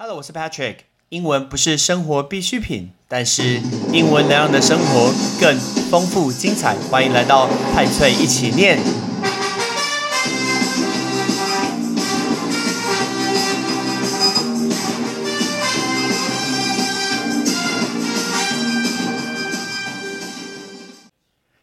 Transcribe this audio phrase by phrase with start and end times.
[0.00, 0.76] Hello，我是 Patrick。
[1.08, 3.60] 英文不是生活必需品，但是
[3.92, 5.58] 英文能让你的生活更
[5.90, 6.76] 丰富精彩。
[6.88, 8.78] 欢迎来到派翠一起念。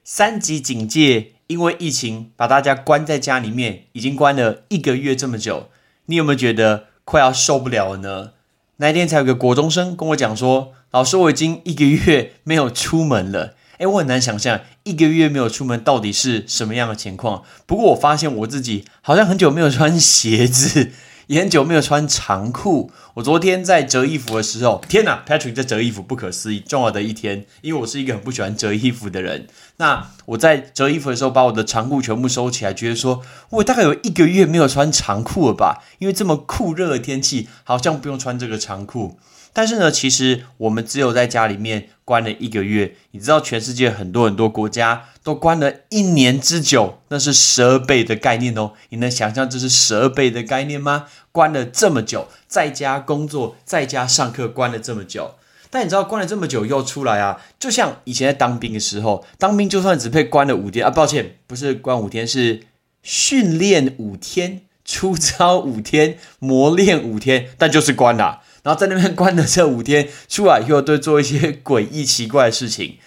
[0.04, 5.70] 三级警戒，因为疫情把大家关在家里面，已经关了一个月这么久，
[6.08, 8.32] 你有没有觉得快要受不了了呢？
[8.78, 17.44] 那一天才有个国中生跟我讲说：“老师，我已经一个月没有出门了。”诶，我很难想象一个月没有出门到底是什么样的情况。
[17.66, 20.92] 不过我发现我自己好像很久没有穿鞋子。
[21.28, 22.92] 也很久没有穿长裤。
[23.16, 27.46] 我昨天在折衣服的时候，天哪，Patrick 在折衣服，不可思议，重要的一天。
[27.62, 29.48] 因为我是一个很不喜欢折衣服的人。
[29.78, 35.84] 那我在折衣服的时候，把我的长裤全部收起来，觉得说，我大概有一个月没有穿长裤了吧？
[36.00, 39.18] 因为这么酷热的天气，好像不用穿这个长裤。
[39.54, 42.96] 但是呢，其实我们只有在家里面关了一个月。
[43.12, 48.74] 你知道，全世界很多很多国家都关了一年之久，那是十二倍的概念哦。
[48.90, 51.06] 你能想象这是十二倍的概念吗？
[51.36, 55.36] 关了这么久，在家工作，在家上课，关了这么久。
[55.70, 57.42] 但你知道，关了这么久又出来啊？
[57.60, 62.62] 就像以前在当兵的时候，当兵就算只被关了五天啊，抱歉，不是关五天，是
[63.04, 68.42] 训练五天、出操五天、磨练五天，但就是关了。
[68.64, 72.98] 然后在那边关了这五天，出来以后都做一些诡异奇怪的事情。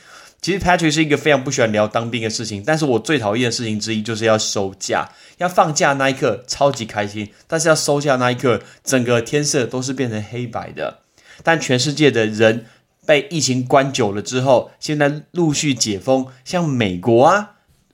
[0.41, 5.08] 其实 Patrick 是一个非常不喜欢聊当兵的事情，但是我最讨厌的事情之一就是要收假。
[5.39, 11.00] 要放假那一刻超级开心，但是要收假那一刻，整个天色都是变成黑白的。
[11.42, 12.67] 但全世界的人
[13.06, 17.52] 被疫情关久了之后，现在陆续解封，像美国啊，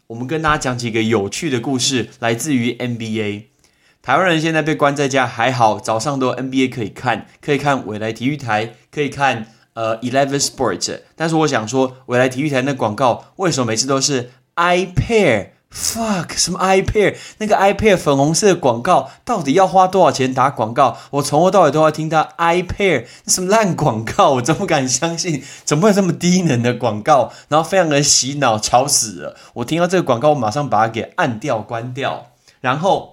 [0.08, 3.44] 我们跟大家讲几个有趣的故事，来自于 NBA。
[4.02, 11.00] 台湾人现在被关在家还好，早上都有 NBA 可以看，可以看未来体育台，可以看呃 Eleven Sports。
[11.14, 17.16] 但是我想说，未来体育台那广告为什么每次都是 iPad？Fuck 什么 iPad？
[17.38, 20.96] 那个 iPad 粉红色的广告到底要花多少钱打广告？
[21.10, 24.30] 我从头到尾都要听他 iPad，什么烂广告？
[24.34, 27.32] 我真不敢相信，怎么会有这么低能的广告？
[27.48, 29.36] 然后非常的洗脑，吵死了！
[29.54, 33.12] 我听到这个广告，我马上把它给按掉、关掉，然后。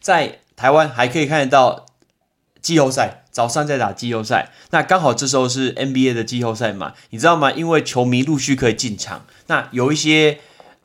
[0.00, 1.86] 在台湾还可以看得到
[2.60, 7.50] 季后赛，早上在打季后赛，那刚好这时候是 NBA 的季后赛嘛，你知道吗？
[7.50, 10.38] 因为球迷陆续可以进场，那有一些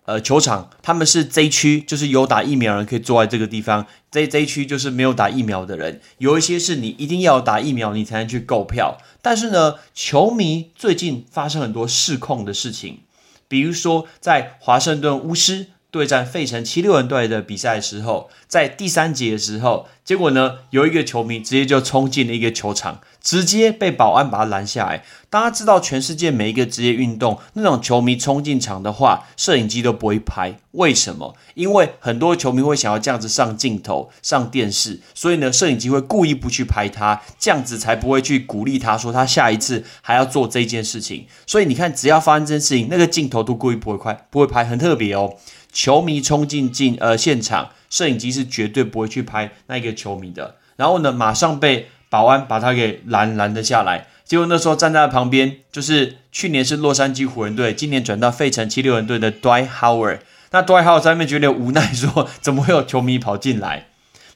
[0.05, 13.01] 呃球场他们是 J 区，就是有打疫苗人可以坐在这个地方，J J 区就是没有打疫苗的人，有一些是你一定要打疫苗你才能去购票，但是呢，球迷最近发生很多失控的事情，
[13.49, 15.67] 比如说在华盛顿巫师。
[15.97, 25.03] 对战费城七六人队的比赛的时候，在第三节的时候，结果呢，有一个球迷直接就冲进了一个球场，直接被保安把他拦下来。
[25.29, 30.57] 大家知道，全世界每一个职业运动，那种球迷冲进场的话，摄影机都不会拍。
[30.71, 31.35] 为什么？
[31.55, 41.25] 因为很多球迷会想要这样子上镜头、上电视，所以呢，摄影机会故意不去拍他，这样子才不会去鼓励他说他下一次还要做这件事情。
[41.45, 45.35] 所以你看，只要发生这件事情，那个镜头都故意不会拍，不会拍，很特别哦。
[45.71, 50.55] 球迷冲进进呃现场，摄影机是绝对不会去拍那一个球迷的。
[50.75, 54.07] 然后呢，马上被保安把他给拦拦了下来。
[54.23, 60.19] 结果那时候站在旁边，就是去年是洛杉矶湖人队，今年转到费城七六人队的 Dwight Howard。
[60.51, 63.87] 那 Dwight Howard 在那边觉得无奈，说怎么会有球迷跑进来？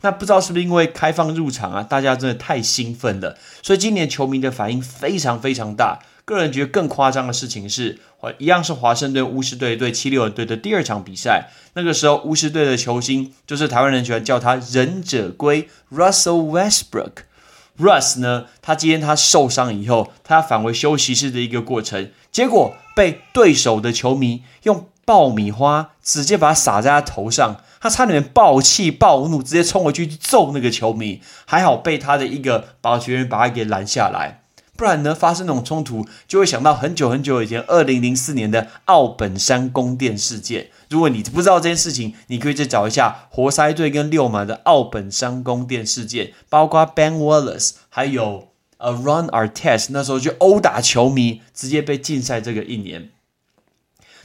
[0.01, 5.99] 那不知道是不是因为开放入场啊，大家真的太兴奋了，所以今年球迷的反应非常非常大。
[6.25, 7.99] 个人觉得更夸张的事情是，
[8.37, 11.49] 一样是华盛顿巫师队对七六人队的第二场比赛。
[11.73, 17.23] 那个时候，巫师队的球星就是台湾人喜欢叫他“忍者龟 ”Russell Westbrook。
[17.79, 34.41] Russ 呢，他今天他受伤以后，他返回休息室的一个过程，结果被对手的球迷用爆米花直接把他洒在他头上，他差点暴气暴怒，直接冲回去揍那个球迷，还好被他的一个保全员把他给拦下来。
[34.81, 40.72] 不然呢，发生那种冲突，就会想到很久很久以前，二零零四年的奥本山宫殿事件。
[40.89, 48.47] 如果你不知道这件事情，你可以再找一下活塞队跟六马的奥本山宫殿事件，包括 Ben Wallace，还有
[48.79, 53.11] 呃 Ron Artest，那时候就殴打球迷，直接被禁赛这个一年。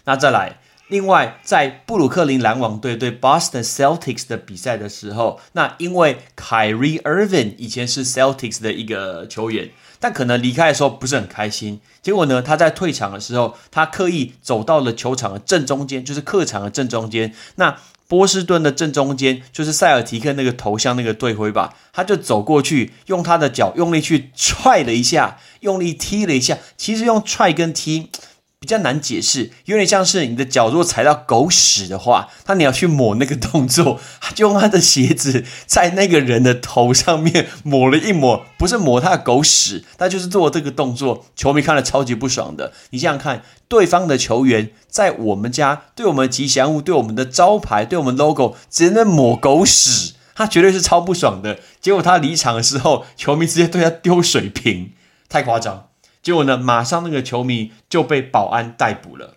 [0.06, 9.68] 那再来，另外在布鲁克林篮网队对 Boston Celtics 的比赛的时候，那因为 Kyrie Irving 以前是 Celtics 的一个球员。
[9.98, 17.34] 但可能离开的时候不是很开心，结果呢，他在退场的时候，他刻意走到了球场的正中间，就是客场的正中间。
[17.56, 17.76] 那
[18.08, 26.56] 波士顿的正中间就是塞尔提克那个头像那个队徽吧，他就走过去，用他的脚用力去踹了一下，用力踢了一下。
[26.76, 28.10] 其实用踹跟踢。
[28.58, 42.72] 比较难解释，有点像是你的脚如果踩到狗屎的话，他你要去抹那个动作，他就用他的鞋子在那个人的头上面抹了一抹，不是抹他的狗屎，他就是做这个动作，球迷看了超级不爽的。
[42.90, 51.60] 你想想看，对方的球员在我们家对我们吉祥物、对我们的招牌、对我们 logo 直接在抹狗屎，他绝对是超不爽的。
[51.80, 54.92] 结果他离场的时候，球迷直接对他丢水瓶，
[55.28, 55.85] 太夸张。
[56.26, 59.36] 结果呢，马上那个球迷就被保安逮捕了。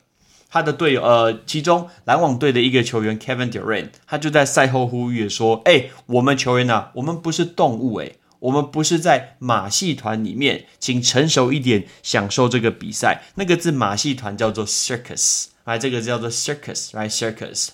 [0.50, 13.22] 他的队友，呃，其中篮网队的一个球员 Kevin Durant，他就在赛后呼吁说：“哎，我们球员呐，我们不是动物，哎，我们不是在马戏团里面，请成熟一点，享受这个比赛。
[13.36, 17.68] 那个字马戏团叫做 circus，来，这个叫做 circus，来 circus。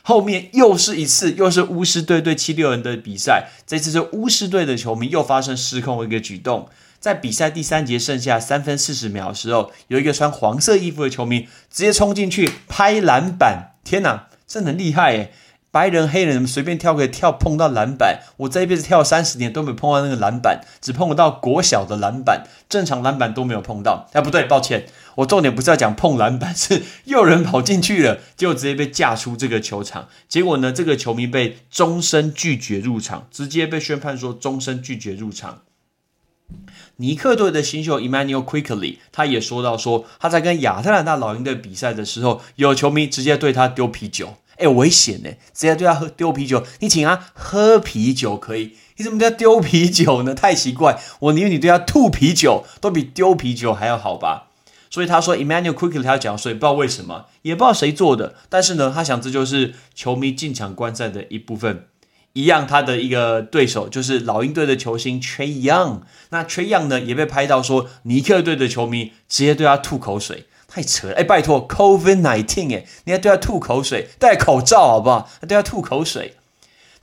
[0.00, 13.74] 后面又是一次，又是巫师队对七六人的比赛，这次是巫师队的球迷又发生失控的一个举动。”在比赛第三节剩下三分四十秒的时候，有一个穿黄色衣服的球迷直接冲进去拍篮板。
[13.84, 15.32] 天哪，这很厉害诶！
[15.72, 18.20] 白人、黑人随便跳可以跳碰到篮板。
[18.38, 24.08] 我这一辈子跳三十年都没碰到那个篮板，只碰得到国小的篮板，正常篮板都没有碰到。
[24.14, 30.08] 哎，不对，抱歉，我重点不是要讲碰篮板，是又有人跑进去了，结果直接被架出这个球场。
[30.26, 35.60] 结果呢，这个球迷被终身拒绝入场，直接被宣判说终身拒绝入场。
[36.96, 45.30] 尼克队的新秀 Emmanuel Quickly，他也说到说他在跟亚特兰大老鹰队比赛的时候，有球迷直接对他丢啤酒，哎，危险呢！
[45.52, 50.32] 直接对他喝丢啤酒，你请他喝啤酒可以，你怎么叫丢啤酒呢？
[50.36, 50.98] 太奇怪！
[51.20, 54.50] 我宁愿你对他吐啤酒，都比丢啤酒还要好吧？
[54.88, 61.88] 所以他说 Emmanuel Quickly 他要讲，所以不知道为什么，也不知道谁做的，但是呢，他想这就是球迷进场观赛的一部分。
[62.36, 66.02] 一样，他的一个对手就是老鹰队的球星 Trey Young。
[66.28, 71.14] 那 Trey Young 呢，也被拍到说尼克队的球迷直接对他吐口水，太扯了！
[71.14, 74.08] 哎，拜托，Covid nineteen，哎，你还对他吐口水？
[74.18, 75.30] 戴口罩好不好？
[75.48, 76.34] 对他吐口水。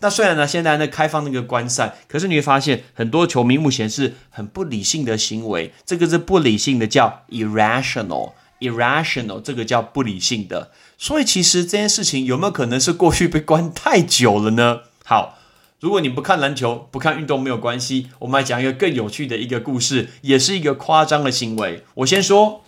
[0.01, 5.73] 那虽然呢，现在呢开放那个观赛，可是你会发现很多球迷目前是很不理性的行为。
[5.83, 10.69] 这个是不理性的，叫 irrational，irrational，这个叫不理性的。
[10.99, 14.81] 所以其实这件事情有没有可能是过去被关太久了呢？
[15.03, 15.37] 好，
[15.79, 21.83] 如果你不看篮球、不看运动没有关系，我们来讲一个更有趣的一个故事，也是一个夸张的行为。
[21.95, 22.63] 我先说，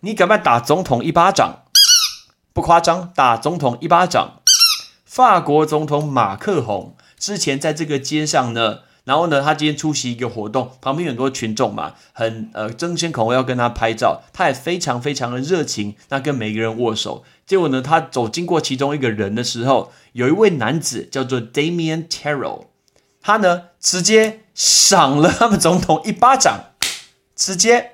[0.00, 1.64] 你敢不敢打总统一巴掌？
[2.52, 4.42] 不夸张，打总统一巴掌。
[5.04, 8.80] 法国总统马克宏之前在这个街上呢。
[9.04, 17.24] 然后呢，他今天出席一个活动，旁边很多群众嘛，很呃争先恐后要跟他拍照，他也非常非常的热情，那跟每个人握手。
[17.44, 22.66] 结果呢，他走经过其中一个人的时候，有一位男子叫做 Damian Terrell，
[23.20, 26.66] 他呢直接赏了他们总统一巴掌，
[27.34, 27.91] 直接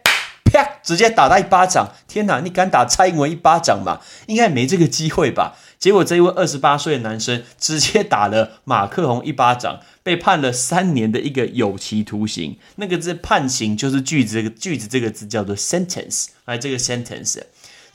[0.49, 1.93] 啪，直接打他一巴掌。
[2.07, 4.01] 天哪，你敢打蔡英文一巴掌吗？
[4.27, 5.57] 应该没这个机会吧？
[5.79, 9.81] 结果这一位二十八岁的男生直接打了马克宏一巴掌。
[10.03, 17.39] 被判了三年的一个有期徒刑，那个字判刑就是句子，这个句子这个字叫做 sentence，来这个 sentence。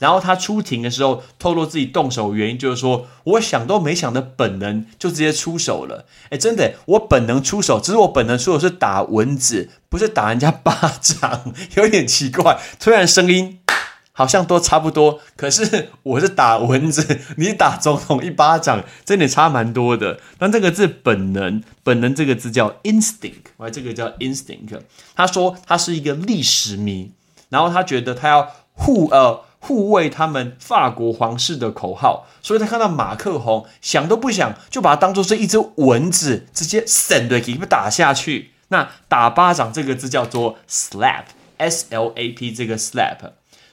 [0.03, 6.05] 然后他出庭的时候透露自己动手原因，就是说我想都没想的本能就直接出手了。
[6.29, 12.59] 哎，真的，我本能出手，只是我本能出手是打蚊子，不是打人家巴掌，有点奇怪。
[12.77, 13.59] 突然声音。
[14.15, 20.19] 好像都差不多，可是我是打蚊子，你打总统一巴掌，真的差蛮多的。
[20.37, 24.79] 那这个字本能，本能这个字叫 instinct，我这个叫 instinct。
[25.15, 27.11] 他说他是一个历史迷，
[27.49, 38.51] 然后他觉得他要护呃护卫他们法国皇室的口号，所以他看到马克宏，想都不想就把它当做是一只蚊子，直接省的给打下去。
[38.67, 43.19] 那打巴掌这个字叫做 slap，s l a p 这个 slap。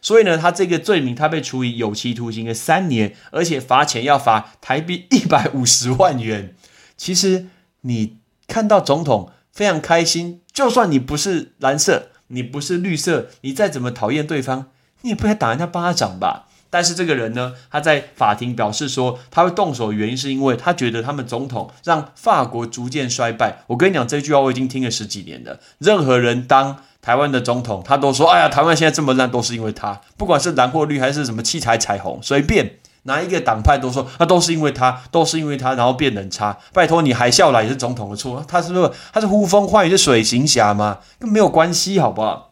[0.00, 6.54] 所以呢，他这个罪名，他被处以有期徒刑的三年，而且罚钱要罚台币一百五十万元。
[6.96, 7.48] 其实
[7.80, 14.66] 你看到总统非常开心，就算你不是蓝色，你不是绿色，你再怎么讨厌对方，
[15.02, 16.46] 你也不该打人家巴掌吧？
[16.70, 23.62] 但是这个人呢，他在法庭表示说，他会动手的原因是因为他觉得他们总统让法国逐渐衰败。
[23.66, 25.58] 我跟你讲这句话，我已经听了十几年了。
[25.78, 26.78] 任何人当。
[27.02, 29.98] 台湾的总统，他都说：“哎呀，台湾现在这么烂，都是因为他。
[30.18, 32.72] 不管是蓝或绿，还是什么七彩彩虹，随便
[33.04, 36.58] 哪一个党派都说，那都是因为他，都是因为他，然后变冷差。
[36.74, 38.90] 拜托你，海啸来也是总统的错，他是不是？
[39.14, 40.98] 他是呼风唤雨是水行侠吗？
[41.18, 42.49] 跟没有关系，好不好？”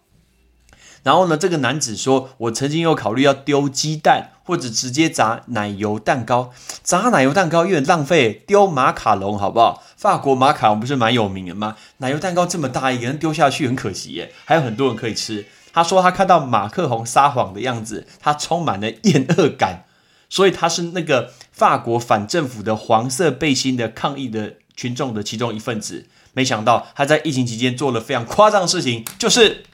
[1.09, 6.53] 然后呢，这个男子说：“我曾经有考虑要丢鸡蛋，或者直接砸奶油蛋糕。
[6.83, 9.83] 砸奶油蛋糕有点浪费，丢马卡龙好不好？
[9.97, 11.77] 法国马卡龙不是蛮有名的吗？
[11.97, 19.87] 奶油蛋糕这么大一个人丢下去很可惜耶，还有很多人可以吃。”他说他看到马克宏撒谎的样子，他充满了厌恶感，
[20.29, 26.05] 所以他是那个法国反政府的黄色背心的抗议的群众的其中一份子。
[26.35, 29.65] 没想到他在疫情期间做了非常夸张的事情，就是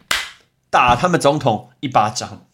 [0.74, 2.46] 打他们总统一巴掌。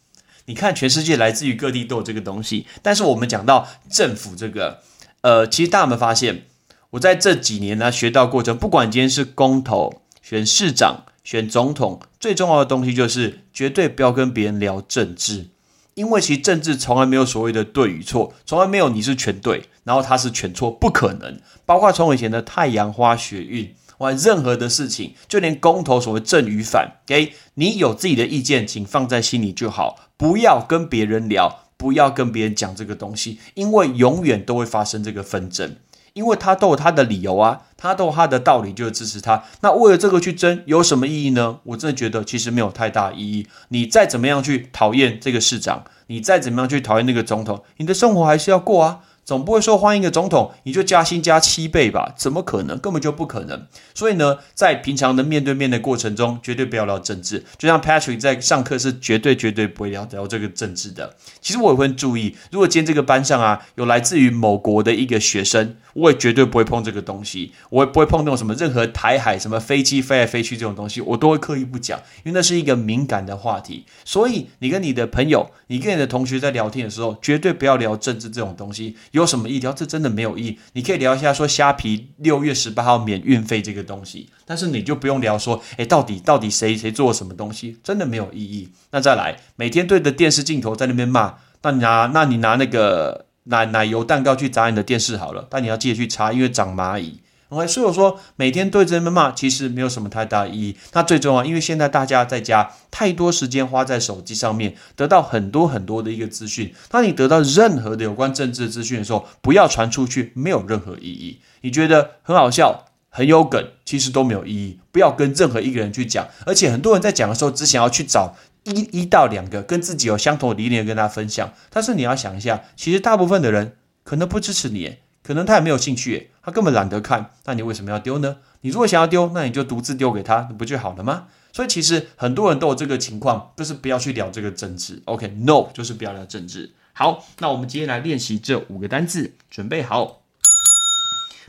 [0.44, 4.82] 你看，全世界来自于各地都有这个东西，但是我们讲到政府这个，
[5.22, 6.42] 呃，其实大家有没有发现，
[6.90, 11.04] 我在这几年呢学到过程，不管今天是公投、选市长。
[11.22, 15.48] 选总统最重要的东西就是绝对不要跟别人聊政治，
[15.94, 21.38] 因为其实政治从来没有所谓的对与错，从来没有你是全对，然后他是全错，不可能。
[21.66, 35.76] 包括从以前的太阳花学运，玩，任何的事情，就连公投所谓正与反，给你有自己的意见，请放在心里就好，不要跟别人聊，不要跟别人讲这个东西，因为永远都会发生这个纷争。
[36.12, 39.44] 因为他都有他的理由啊，他都有他的道理，就是支持他。
[39.60, 41.60] 那为了这个去争，有什么意义呢？
[41.62, 43.46] 我真的觉得其实没有太大意义。
[43.68, 49.02] 你再怎么样去讨厌这个市长，你再怎么样去讨厌那个总统，你的生活还是要过啊。
[49.30, 52.12] 总不会说换一个总统你就加薪加七倍吧？
[52.16, 52.76] 怎么可能？
[52.80, 53.64] 根本就不可能。
[53.94, 57.44] 所以呢，在平常的面对面的过程中，绝对不要聊政治。
[57.56, 61.14] 就像 Patrick 在上课是绝对绝对不会聊聊这个政治的。
[61.40, 67.52] 其实我也会注意，如果今天这个班上啊有来自于某国的一个学生，我也绝对不会碰这个东西。
[67.68, 73.84] 我也不会碰那种什么任何台海什么飞机飞来飞去这种东西，我都会刻意不讲，因为那是一个敏感的话题。
[74.04, 78.96] 所以你跟你的朋友，你跟你的同学在聊天的时候，绝对不要聊政治这种东西。
[79.12, 79.72] 有有什么意义聊？
[79.72, 80.58] 这真的没有意义。
[80.72, 88.68] 你可以聊一下说虾皮六月十八号免运费这个东西，但是你就不用聊说，诶，到底到底谁谁做了什么东西，真的没有意义。
[88.90, 97.20] 那再来，每天对着电视镜头在那边骂，那你拿那你拿那个奶奶油蛋糕去砸你的电视好了，但你要记得去擦，因为长蚂蚁。
[97.50, 100.76] OK，所以我说每天对着人们骂，其实没有什么太大意义。
[100.92, 106.72] 那最重要，因为现在大家在家太多时间花在手机上面，得到很多很多的一个资讯。
[106.88, 111.40] 当你得到任何的有关政治资讯的时候，不要传出去，没有任何意义。
[111.62, 114.78] 你觉得很好笑、很有梗，其实都没有意义。
[114.92, 121.52] 不要跟任何一个人去讲，而且很多人在讲的时候，只想要去找一一到两个跟自己有相同理念跟他分享。
[121.68, 124.98] 但是你要想一下，其实大部分的人可能不支持你。
[125.22, 128.38] 可能他也没有兴趣，根本懒得看，那你为什么要丢呢？
[128.60, 131.28] 你如果想要丢，那你就独自丢给他，不就好了吗？
[131.52, 135.02] 所以其实很多人都有这个情况，就是不要去聊这个政治。
[135.06, 136.74] OK，No，就是不要聊政治。
[136.92, 140.22] 好，那我们今天来练习这五个单字，准备好，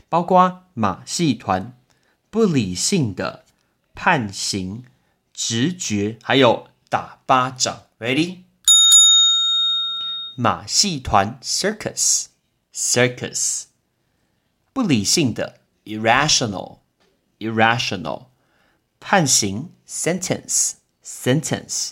[0.08, 1.74] 包括马戏团、
[2.30, 3.44] 不理性的、
[3.94, 4.84] 判刑、
[5.34, 7.82] 直觉，还有打巴掌。
[7.98, 8.38] Ready？
[10.36, 12.26] 马戏团 （Circus）。
[12.74, 13.64] circus，
[14.72, 18.26] 不理性的 irrational，irrational，
[19.00, 21.90] 判刑 sentence，sentence，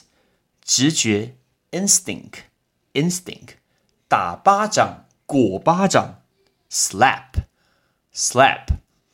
[0.64, 1.36] 直觉
[1.72, 3.48] instinct，instinct，
[4.08, 6.22] 打巴掌果巴掌
[6.70, 8.64] slap，slap，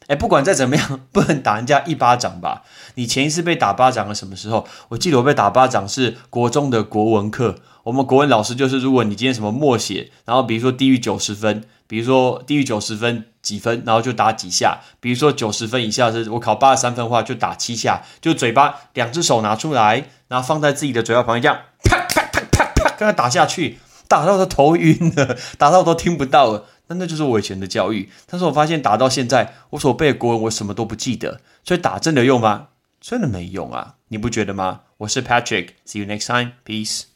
[0.06, 2.62] 哎，不管再怎么样，不能打人家一巴掌吧？
[2.94, 4.68] 你前一次被打巴掌了什么时候？
[4.90, 7.60] 我记得我被打巴掌是国中的国文课。
[7.86, 23.78] 我们国文老师就是，如果你今天什么默写，然后比如说低于九十分，比如说低于九十分几分，然后就打几下；比如说九十分以下是我考八十三分的话，就打七下，就嘴巴两只手拿出来，然后放在自己的嘴巴旁边，这样啪啪啪啪啪，跟他打下去，
[24.08, 26.64] 打到他头晕了， 打到都听不到了。
[26.88, 28.10] 那那就是我以前的教育。
[28.28, 32.66] 但是我发现打到现在，我所背的国文我什么都不记得，所以打真的用吗？
[33.00, 33.94] 真的没用啊！
[34.08, 34.80] 你不觉得吗？
[34.96, 37.15] 我是 Patrick，See you next time，peace。